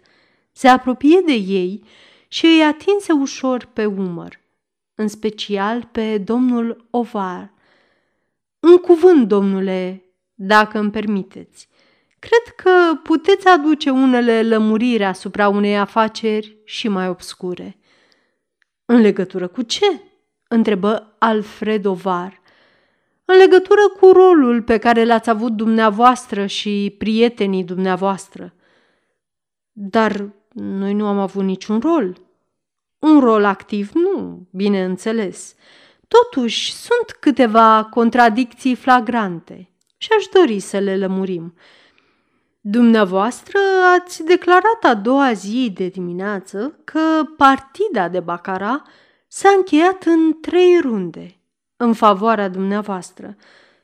[0.53, 1.85] se apropie de ei
[2.29, 4.41] și îi atinse ușor pe umăr,
[4.95, 7.53] în special pe domnul Ovar.
[8.61, 10.05] Un cuvânt, domnule,
[10.35, 11.69] dacă îmi permiteți.
[12.19, 17.79] Cred că puteți aduce unele lămuriri asupra unei afaceri și mai obscure.
[18.85, 20.01] În legătură cu ce?
[20.49, 22.43] întrebă Alfred Ovar
[23.25, 28.55] în legătură cu rolul pe care l-ați avut dumneavoastră și prietenii dumneavoastră.
[29.73, 32.17] Dar noi nu am avut niciun rol.
[32.99, 35.55] Un rol activ, nu, bineînțeles.
[36.09, 41.55] Totuși, sunt câteva contradicții flagrante și aș dori să le lămurim.
[42.61, 43.59] Dumneavoastră
[43.99, 48.83] ați declarat a doua zi de dimineață că partida de Bacara
[49.29, 51.39] s-a încheiat în trei runde
[51.77, 53.37] în favoarea dumneavoastră,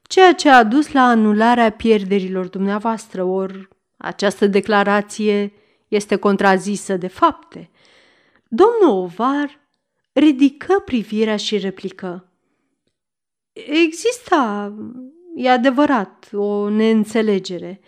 [0.03, 5.53] ceea ce a dus la anularea pierderilor dumneavoastră, ori această declarație
[5.89, 7.71] este contrazisă de fapte.
[8.49, 9.61] Domnul Ovar
[10.13, 12.33] ridică privirea și replică.
[13.53, 14.73] Există,
[15.35, 17.81] e adevărat, o neînțelegere.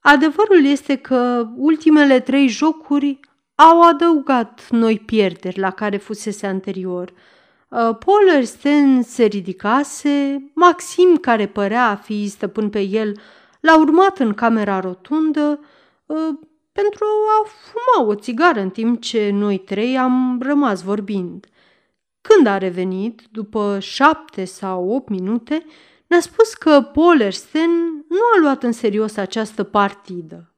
[0.00, 3.20] Adevărul este că ultimele trei jocuri
[3.54, 7.12] au adăugat noi pierderi la care fusese anterior–
[7.70, 13.20] Uh, Paul Sten se ridicase, Maxim, care părea a fi stăpân pe el,
[13.60, 15.60] l-a urmat în camera rotundă
[16.06, 16.38] uh,
[16.72, 17.04] pentru
[17.40, 21.46] a fuma o țigară în timp ce noi trei am rămas vorbind.
[22.20, 25.64] Când a revenit, după șapte sau opt minute,
[26.06, 27.70] ne-a spus că Polersten
[28.08, 30.54] nu a luat în serios această partidă,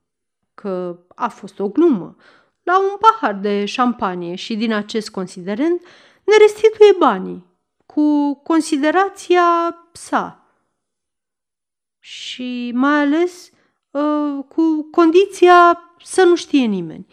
[0.54, 2.16] că a fost o glumă,
[2.62, 5.82] la un pahar de șampanie și din acest considerent
[6.24, 7.46] ne restituie banii,
[7.86, 10.46] cu considerația sa.
[11.98, 13.50] Și mai ales
[13.90, 17.06] uh, cu condiția să nu știe nimeni.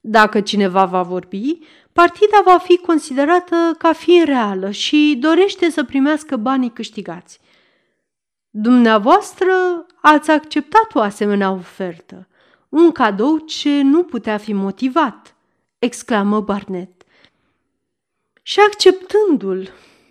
[0.00, 1.58] Dacă cineva va vorbi,
[1.92, 7.40] partida va fi considerată ca fiind reală și dorește să primească banii câștigați.
[8.50, 9.52] Dumneavoastră
[10.00, 12.28] ați acceptat o asemenea ofertă,
[12.68, 15.36] un cadou ce nu putea fi motivat,
[15.78, 16.99] exclamă Barnet.
[18.50, 19.68] Și acceptându-l,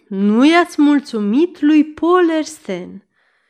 [0.08, 3.08] nu i-ați mulțumit lui Polersten.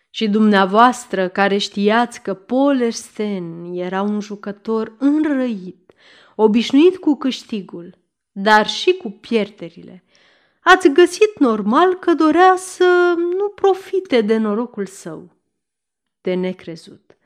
[0.10, 5.94] Și dumneavoastră care știați că Polersten era un jucător înrăit,
[6.36, 7.98] obișnuit cu câștigul,
[8.32, 10.04] dar și cu pierderile,
[10.60, 15.36] ați găsit normal că dorea să nu profite de norocul său.
[16.22, 17.18] De necrezut.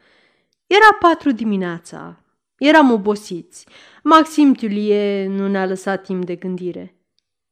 [0.68, 2.24] Era patru dimineața.
[2.58, 3.68] Eram obosiți.
[4.04, 6.98] Maxim Tulie nu ne-a lăsat timp de gândire.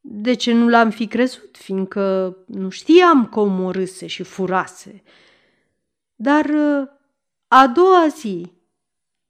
[0.02, 5.04] De ce nu l-am fi crezut, fiindcă nu știam că omorâse și furase.
[6.16, 6.52] Dar
[7.48, 8.52] a doua zi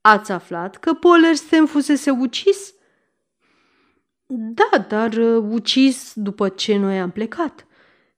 [0.02, 2.74] ați aflat că Polersten fusese ucis?
[4.34, 5.18] Da, dar
[5.50, 7.68] ucis după ce noi am plecat,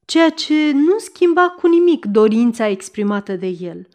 [0.04, 3.88] ceea ce nu schimba cu nimic dorința exprimată de el.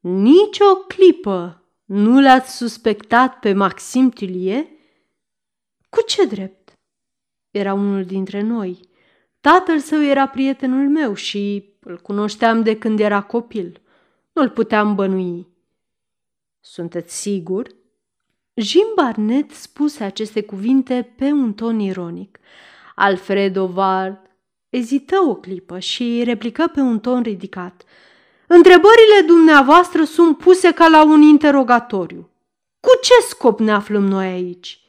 [0.00, 4.68] Nici o clipă nu l-ați suspectat pe Maxim Tilie?
[5.88, 6.61] Cu ce drept?
[7.52, 8.80] Era unul dintre noi.
[9.40, 13.80] Tatăl său era prietenul meu și îl cunoșteam de când era copil.
[14.32, 15.46] Nu-l puteam bănui.
[16.60, 17.68] Sunteți sigur?
[18.54, 22.38] Jim Barnett spuse aceste cuvinte pe un ton ironic.
[22.94, 24.18] Alfredo Ward
[24.68, 27.84] ezită o clipă și replică pe un ton ridicat.
[28.46, 32.30] Întrebările dumneavoastră sunt puse ca la un interogatoriu.
[32.80, 34.81] Cu ce scop ne aflăm noi aici?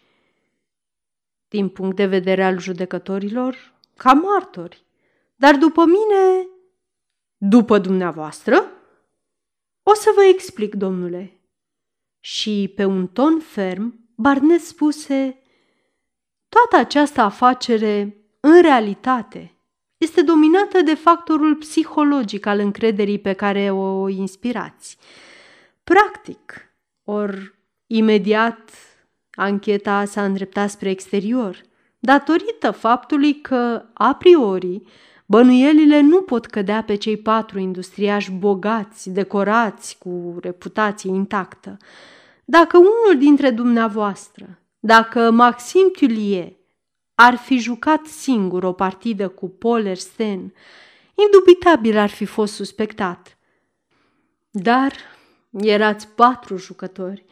[1.53, 4.83] Din punct de vedere al judecătorilor, ca martori.
[5.35, 6.47] Dar după mine,
[7.37, 8.71] după dumneavoastră,
[9.83, 11.39] o să vă explic, domnule.
[12.19, 15.41] Și pe un ton ferm, Barnet spuse,
[16.49, 19.55] toată această afacere, în realitate,
[19.97, 24.97] este dominată de factorul psihologic al încrederii pe care o inspirați.
[25.83, 27.55] Practic, or
[27.87, 28.71] imediat
[29.35, 31.61] ancheta s-a îndreptat spre exterior,
[31.99, 34.81] datorită faptului că, a priori,
[35.25, 41.77] Bănuielile nu pot cădea pe cei patru industriași bogați, decorați, cu reputație intactă.
[42.45, 46.53] Dacă unul dintre dumneavoastră, dacă Maxim Tullier,
[47.15, 50.53] ar fi jucat singur o partidă cu Paul Sten,
[51.25, 53.37] indubitabil ar fi fost suspectat.
[54.51, 54.93] Dar
[55.51, 57.25] erați patru jucători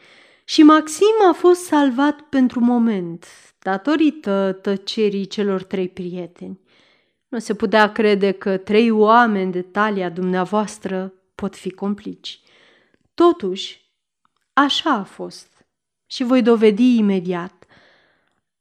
[0.52, 3.26] și Maxim a fost salvat pentru moment,
[3.58, 6.60] datorită tăcerii celor trei prieteni.
[7.28, 12.40] Nu se putea crede că trei oameni de talia dumneavoastră pot fi complici.
[13.14, 13.90] Totuși,
[14.52, 15.66] așa a fost
[16.06, 17.64] și voi dovedi imediat.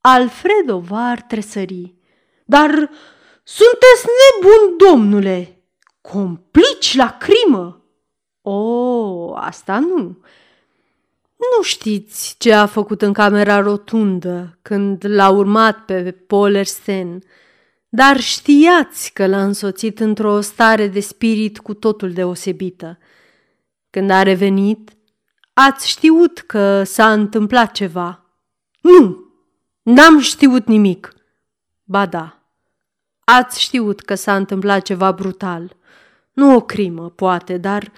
[0.01, 1.95] Alfredo var tresări.
[2.45, 2.69] Dar
[3.43, 5.63] sunteți nebun, domnule!
[6.01, 7.85] Complici la crimă!
[8.41, 10.17] O, asta nu.
[11.57, 17.23] Nu știți ce a făcut în camera rotundă când l-a urmat pe Polersten
[17.93, 22.97] dar știați că l-a însoțit într-o stare de spirit cu totul deosebită.
[23.89, 24.91] Când a revenit,
[25.53, 28.25] ați știut că s-a întâmplat ceva.
[28.81, 29.25] Nu,
[29.81, 31.13] n-am știut nimic.
[31.83, 32.39] Ba da,
[33.23, 35.75] ați știut că s-a întâmplat ceva brutal.
[36.33, 37.91] Nu o crimă, poate, dar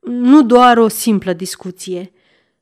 [0.00, 2.12] nu doar o simplă discuție.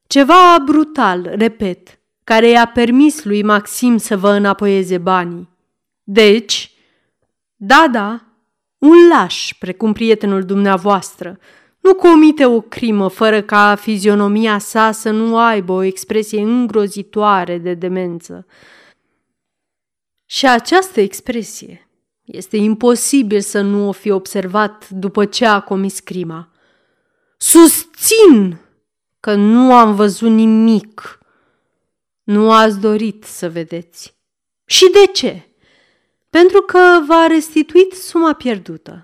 [0.07, 5.49] Ceva brutal, repet, care i-a permis lui Maxim să vă înapoieze banii.
[6.03, 6.73] Deci,
[7.57, 8.25] da, da,
[8.79, 11.39] un laș, precum prietenul dumneavoastră,
[11.81, 17.75] nu comite o crimă fără ca fizionomia sa să nu aibă o expresie îngrozitoare de
[17.75, 18.47] demență.
[20.25, 21.89] Și această expresie
[22.25, 26.49] este imposibil să nu o fi observat după ce a comis crima.
[27.37, 28.59] Susțin
[29.27, 31.19] că nu am văzut nimic.
[32.23, 34.17] Nu ați dorit să vedeți.
[34.65, 35.47] Și de ce?
[36.31, 39.03] pentru că v-a restituit suma pierdută.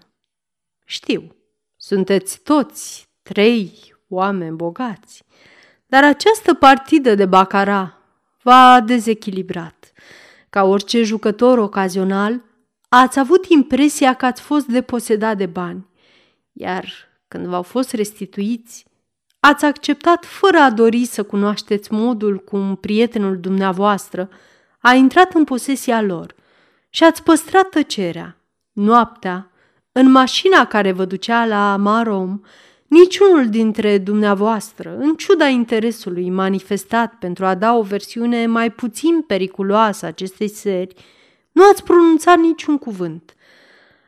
[0.84, 1.34] Știu,
[1.76, 5.22] sunteți toți trei oameni bogați,
[5.86, 7.98] dar această partidă de bacara
[8.42, 9.92] v-a dezechilibrat.
[10.50, 12.42] Ca orice jucător ocazional,
[12.88, 15.90] ați avut impresia că ați fost deposedat de bani
[16.52, 16.92] iar
[17.28, 18.86] când v-au fost restituiți,
[19.44, 24.28] ați acceptat fără a dori să cunoașteți modul cum prietenul dumneavoastră
[24.78, 26.34] a intrat în posesia lor
[26.90, 28.36] și ați păstrat tăcerea.
[28.72, 29.50] Noaptea,
[29.92, 32.40] în mașina care vă ducea la Marom,
[32.86, 40.06] niciunul dintre dumneavoastră, în ciuda interesului manifestat pentru a da o versiune mai puțin periculoasă
[40.06, 40.94] acestei seri,
[41.52, 43.34] nu ați pronunțat niciun cuvânt.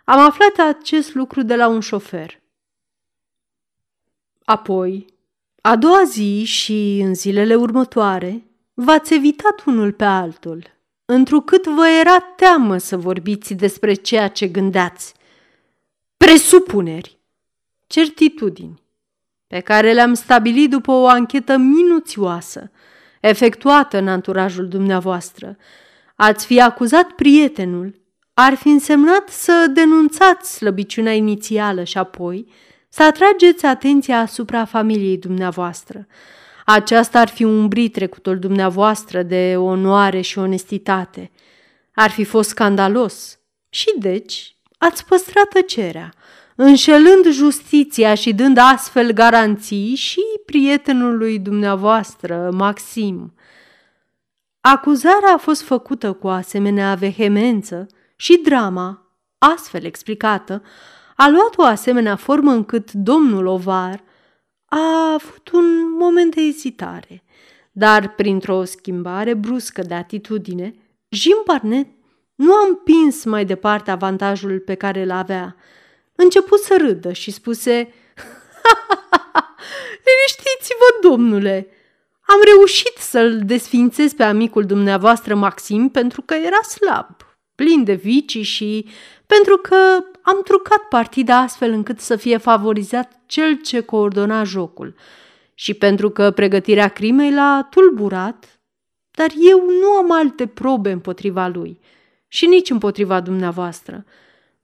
[0.05, 2.43] Am aflat acest lucru de la un șofer.
[4.45, 5.14] Apoi,
[5.67, 8.45] a doua zi și în zilele următoare,
[8.75, 10.65] v-ați evitat unul pe altul,
[11.05, 15.15] întrucât vă era teamă să vorbiți despre ceea ce gândeați.
[16.17, 17.19] Presupuneri,
[17.87, 18.83] certitudini,
[19.47, 22.71] pe care le-am stabilit după o anchetă minuțioasă,
[23.21, 25.57] efectuată în anturajul dumneavoastră.
[26.15, 28.01] Ați fi acuzat prietenul,
[28.35, 32.49] ar fi însemnat să denunțați slăbiciunea inițială și apoi
[32.95, 36.07] să atrageți atenția asupra familiei dumneavoastră.
[36.65, 41.31] Aceasta ar fi umbrit trecutul dumneavoastră de onoare și onestitate.
[41.95, 43.39] Ar fi fost scandalos
[43.69, 46.13] și deci ați păstrat tăcerea,
[46.55, 53.35] înșelând justiția și dând astfel garanții și prietenului dumneavoastră, Maxim.
[54.61, 57.87] Acuzarea a fost făcută cu asemenea vehemență
[58.17, 60.63] și drama, astfel explicată,
[61.17, 64.03] a luat o asemenea formă încât domnul Ovar
[64.65, 67.23] a avut un moment de ezitare,
[67.73, 70.75] dar printr-o schimbare bruscă de atitudine,
[71.09, 71.89] Jim Barnett
[72.35, 75.57] nu a împins mai departe avantajul pe care îl avea.
[76.15, 77.93] Început să râdă și spuse,
[80.05, 81.69] Liniștiți-vă, domnule!
[82.27, 87.17] Am reușit să-l desfințez pe amicul dumneavoastră Maxim pentru că era slab,
[87.55, 88.89] plin de vicii și
[89.27, 89.77] pentru că
[90.23, 94.95] am trucat partida astfel încât să fie favorizat cel ce coordona jocul
[95.55, 98.61] și pentru că pregătirea crimei l-a tulburat,
[99.11, 101.81] dar eu nu am alte probe împotriva lui
[102.29, 104.05] și nici împotriva dumneavoastră.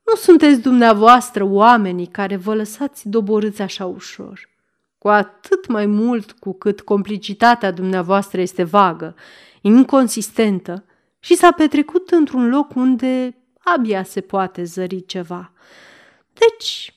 [0.04, 4.48] Nu sunteți dumneavoastră oamenii care vă lăsați doborâți așa ușor.
[4.98, 9.14] Cu atât mai mult cu cât complicitatea dumneavoastră este vagă,
[9.60, 10.84] inconsistentă
[11.18, 15.52] și s-a petrecut într-un loc unde abia se poate zări ceva.
[16.32, 16.94] Deci,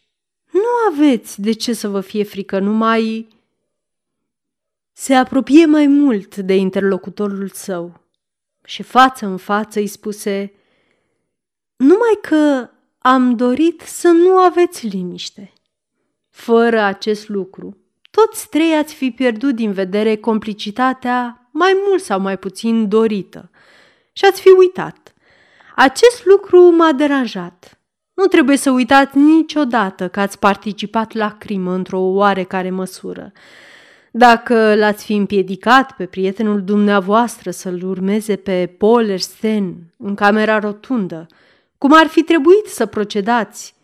[0.52, 3.28] nu aveți de ce să vă fie frică, numai...
[4.96, 8.02] Se apropie mai mult de interlocutorul său
[8.66, 10.54] și față în față îi spuse
[11.76, 15.54] Numai că am dorit să nu aveți liniște.
[16.30, 17.78] Fără acest lucru,
[18.12, 23.50] toți trei ați fi pierdut din vedere complicitatea mai mult sau mai puțin dorită
[24.14, 25.13] și ați fi uitat
[25.76, 27.78] acest lucru m-a deranjat.
[28.14, 33.32] Nu trebuie să uitați niciodată că ați participat la crimă într-o oarecare măsură.
[34.12, 41.28] Dacă l-ați fi împiedicat pe prietenul dumneavoastră să-l urmeze pe Paul Sten în camera rotundă,
[41.78, 43.76] cum ar fi trebuit să procedați,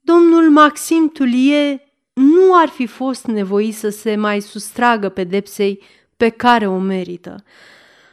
[0.00, 5.82] domnul Maxim Tulie nu ar fi fost nevoit să se mai sustragă pedepsei
[6.16, 7.44] pe care o merită.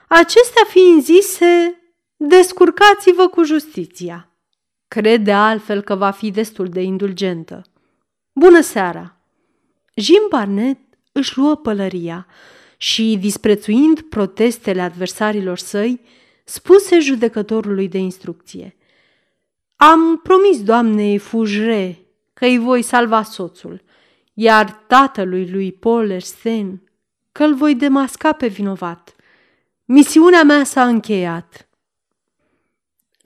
[0.07, 1.81] Acestea fiind zise,
[2.17, 4.31] Descurcați-vă cu justiția.
[4.87, 7.61] Crede altfel că va fi destul de indulgentă.
[8.33, 9.17] Bună seara!
[9.95, 12.27] Jim Barnett își luă pălăria
[12.77, 16.01] și, disprețuind protestele adversarilor săi,
[16.43, 18.75] spuse judecătorului de instrucție.
[19.75, 21.99] Am promis doamnei Fujre
[22.33, 23.81] că îi voi salva soțul,
[24.33, 26.81] iar tatălui lui Paul Ersten
[27.31, 29.15] că îl voi demasca pe vinovat.
[29.85, 31.66] Misiunea mea s-a încheiat.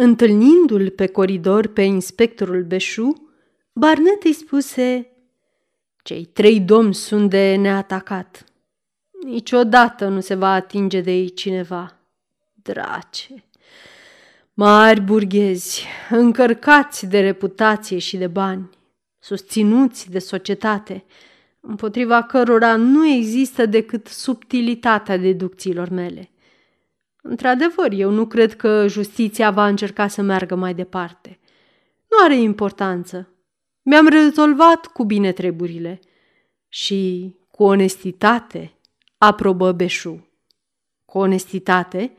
[0.03, 3.29] Întâlnindu-l pe coridor pe inspectorul Beșu,
[3.73, 5.11] Barnet îi spuse
[6.03, 8.45] Cei trei domni sunt de neatacat.
[9.23, 11.99] Niciodată nu se va atinge de ei cineva.
[12.53, 13.43] Drace!
[14.53, 18.69] Mari burghezi, încărcați de reputație și de bani,
[19.19, 21.05] susținuți de societate,
[21.59, 26.31] împotriva cărora nu există decât subtilitatea deducțiilor mele.
[27.21, 31.39] Într-adevăr, eu nu cred că justiția va încerca să meargă mai departe.
[32.09, 33.29] Nu are importanță.
[33.81, 35.99] Mi-am rezolvat cu bine treburile
[36.67, 38.73] și cu onestitate,
[39.17, 40.27] aprobă Beșu.
[41.05, 42.15] Cu onestitate?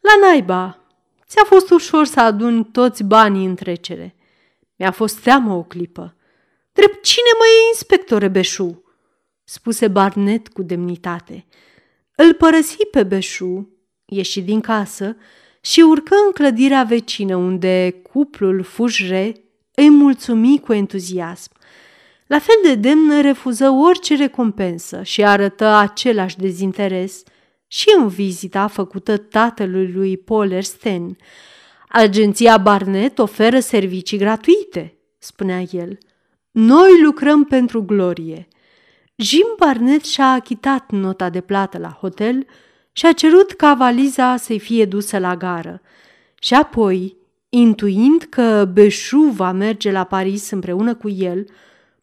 [0.00, 0.78] La naiba,
[1.26, 4.14] ți-a fost ușor să aduni toți banii în trecere.
[4.76, 6.16] Mi-a fost teamă o clipă.
[6.72, 8.82] Drept cine mă e inspectore Beșu?
[9.44, 11.46] spuse Barnet cu demnitate.
[12.16, 13.77] Îl părăsi pe Beșu
[14.08, 15.16] ieși din casă
[15.60, 19.34] și urcă în clădirea vecină unde cuplul Fujre
[19.74, 21.50] îi mulțumi cu entuziasm–
[22.28, 27.22] la fel de demn refuză orice recompensă și arătă același dezinteres
[27.66, 31.16] și în vizita făcută tatălui lui Paul Sten.
[31.88, 35.98] Agenția Barnett oferă servicii gratuite, spunea el.
[36.50, 38.48] Noi lucrăm pentru glorie.
[39.16, 42.46] Jim Barnett și-a achitat nota de plată la hotel
[42.98, 45.80] și a cerut ca valiza să-i fie dusă la gară.
[46.38, 47.16] Și apoi,
[47.48, 51.44] intuind că Beșu va merge la Paris împreună cu el,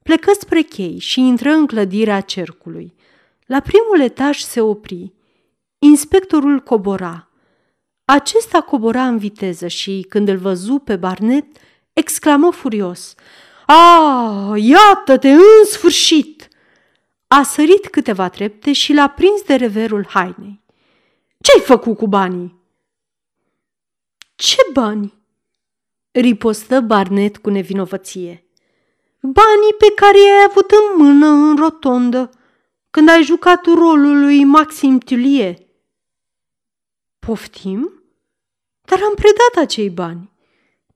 [0.03, 2.93] plecă spre chei și intră în clădirea cercului.
[3.45, 5.13] La primul etaj se opri.
[5.79, 7.29] Inspectorul cobora.
[8.05, 11.45] Acesta cobora în viteză și, când îl văzu pe Barnet,
[11.93, 13.15] exclamă furios.
[13.65, 16.47] A, iată-te, în sfârșit!"
[17.27, 20.63] A sărit câteva trepte și l-a prins de reverul hainei.
[21.45, 22.55] Ce-ai făcut cu banii?"
[24.35, 25.13] Ce bani?"
[26.11, 28.45] ripostă Barnet cu nevinovăție.
[29.21, 32.29] Banii pe care i-ai avut în mână în rotondă
[32.89, 35.67] când ai jucat rolul lui Maxim Tulie.
[37.19, 38.03] Poftim?
[38.81, 40.31] Dar am predat acei bani.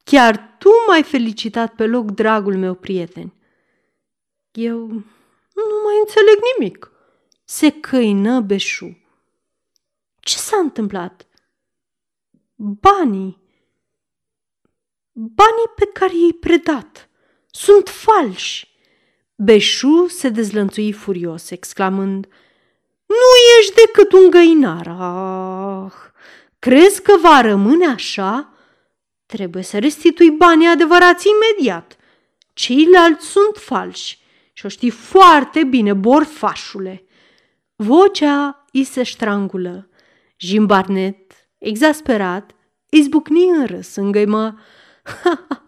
[0.03, 3.33] Chiar tu m-ai felicitat pe loc, dragul meu prieten.
[4.51, 4.87] Eu
[5.53, 6.91] nu mai înțeleg nimic.
[7.43, 8.98] Se căină Beșu.
[10.29, 11.27] Ce s-a întâmplat?
[12.55, 13.41] Banii.
[15.11, 17.09] Banii pe care i-ai predat.
[17.51, 18.77] Sunt falși.
[19.35, 22.27] Beșu se dezlănțui furios, exclamând,
[23.05, 24.87] Nu ești decât un găinar.
[24.87, 25.93] Ah,
[26.59, 28.53] crezi că va rămâne așa?
[29.25, 31.97] Trebuie să restitui banii adevărați imediat.
[32.53, 34.19] Ceilalți sunt falși
[34.53, 37.05] și o știi foarte bine, borfașule.
[37.75, 39.88] Vocea îi se ștrangulă.
[40.39, 42.55] Jim Barnett, exasperat,
[42.89, 44.59] izbucni în râs, îngăimă.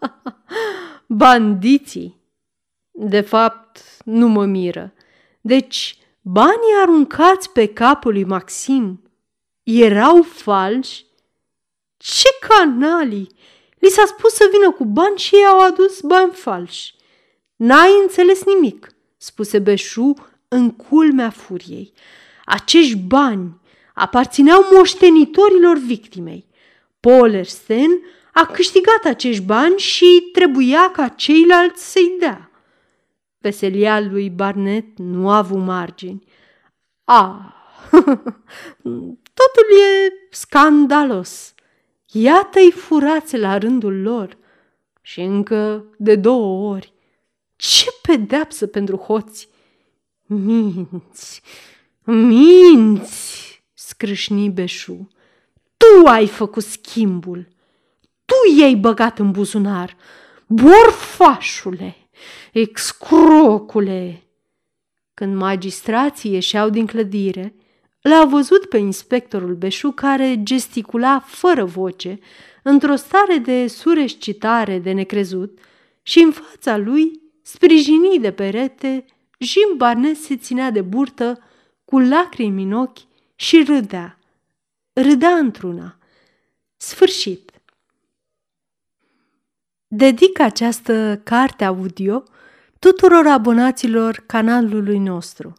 [1.24, 2.20] Bandiții!
[2.92, 4.94] De fapt, nu mă miră.
[5.42, 9.02] Deci, banii aruncați pe capul lui Maxim
[9.64, 11.06] erau falși?
[11.98, 13.30] Ce canalii!
[13.80, 16.96] Li s-a spus să vină cu bani și ei au adus bani falși.
[17.56, 20.14] N-ai înțeles nimic, spuse Beșu
[20.48, 21.94] în culmea furiei.
[22.46, 23.61] Acești bani
[23.94, 26.48] aparțineau moștenitorilor victimei.
[27.00, 27.90] Polersten
[28.34, 32.52] a câștigat acești bani și trebuia ca ceilalți să-i dea.
[33.38, 36.24] Veselia lui Barnet nu a avut margini.
[37.04, 37.54] A,
[39.40, 41.54] totul e scandalos.
[42.12, 44.38] Iată-i furați la rândul lor
[45.02, 46.94] și încă de două ori.
[47.56, 49.50] Ce pedeapsă pentru hoți!
[50.26, 51.42] Minți,
[52.04, 53.51] minți,
[54.02, 55.08] scrâșni Beșu.
[55.78, 57.48] Tu ai făcut schimbul
[58.32, 59.98] tu i-ai băgat în buzunar.
[60.48, 61.96] Borfașule,
[62.52, 64.24] excrocule!
[65.14, 67.56] Când magistrații ieșeau din clădire,
[68.02, 72.20] l-a văzut pe inspectorul Beșu care gesticula fără voce,
[72.64, 75.60] într-o stare de surescitare de necrezut
[76.02, 79.06] și în fața lui, sprijinit de perete,
[79.40, 81.40] Jim Barnes se ținea de burtă
[81.86, 83.11] cu lacrimi în ochi
[83.42, 84.18] și râdea.
[84.94, 85.98] Râdea într-una.
[86.78, 87.52] Sfârșit.
[89.88, 92.24] Dedic această carte audio
[92.80, 95.54] tuturor abonaților canalului nostru,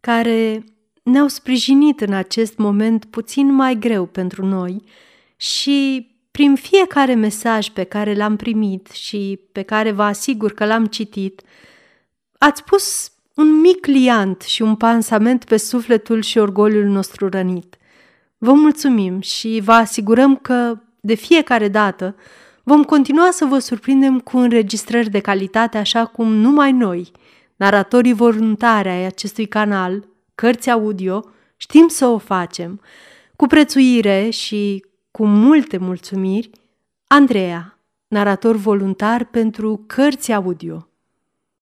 [0.00, 0.64] care
[1.02, 4.82] ne-au sprijinit în acest moment puțin mai greu pentru noi
[5.36, 10.86] și prin fiecare mesaj pe care l-am primit și pe care vă asigur că l-am
[10.86, 11.42] citit,
[12.38, 17.76] ați pus un mic liant și un pansament pe sufletul și orgoliul nostru rănit.
[18.38, 22.14] Vă mulțumim și vă asigurăm că, de fiecare dată,
[22.68, 27.10] Vom continua să vă surprindem cu înregistrări de calitate așa cum numai noi,
[27.56, 31.24] naratorii voluntari ai acestui canal, cărți audio,
[31.56, 32.80] știm să o facem.
[33.36, 36.50] Cu prețuire și cu multe mulțumiri,
[37.06, 37.78] Andreea,
[38.08, 40.87] narator voluntar pentru cărți audio.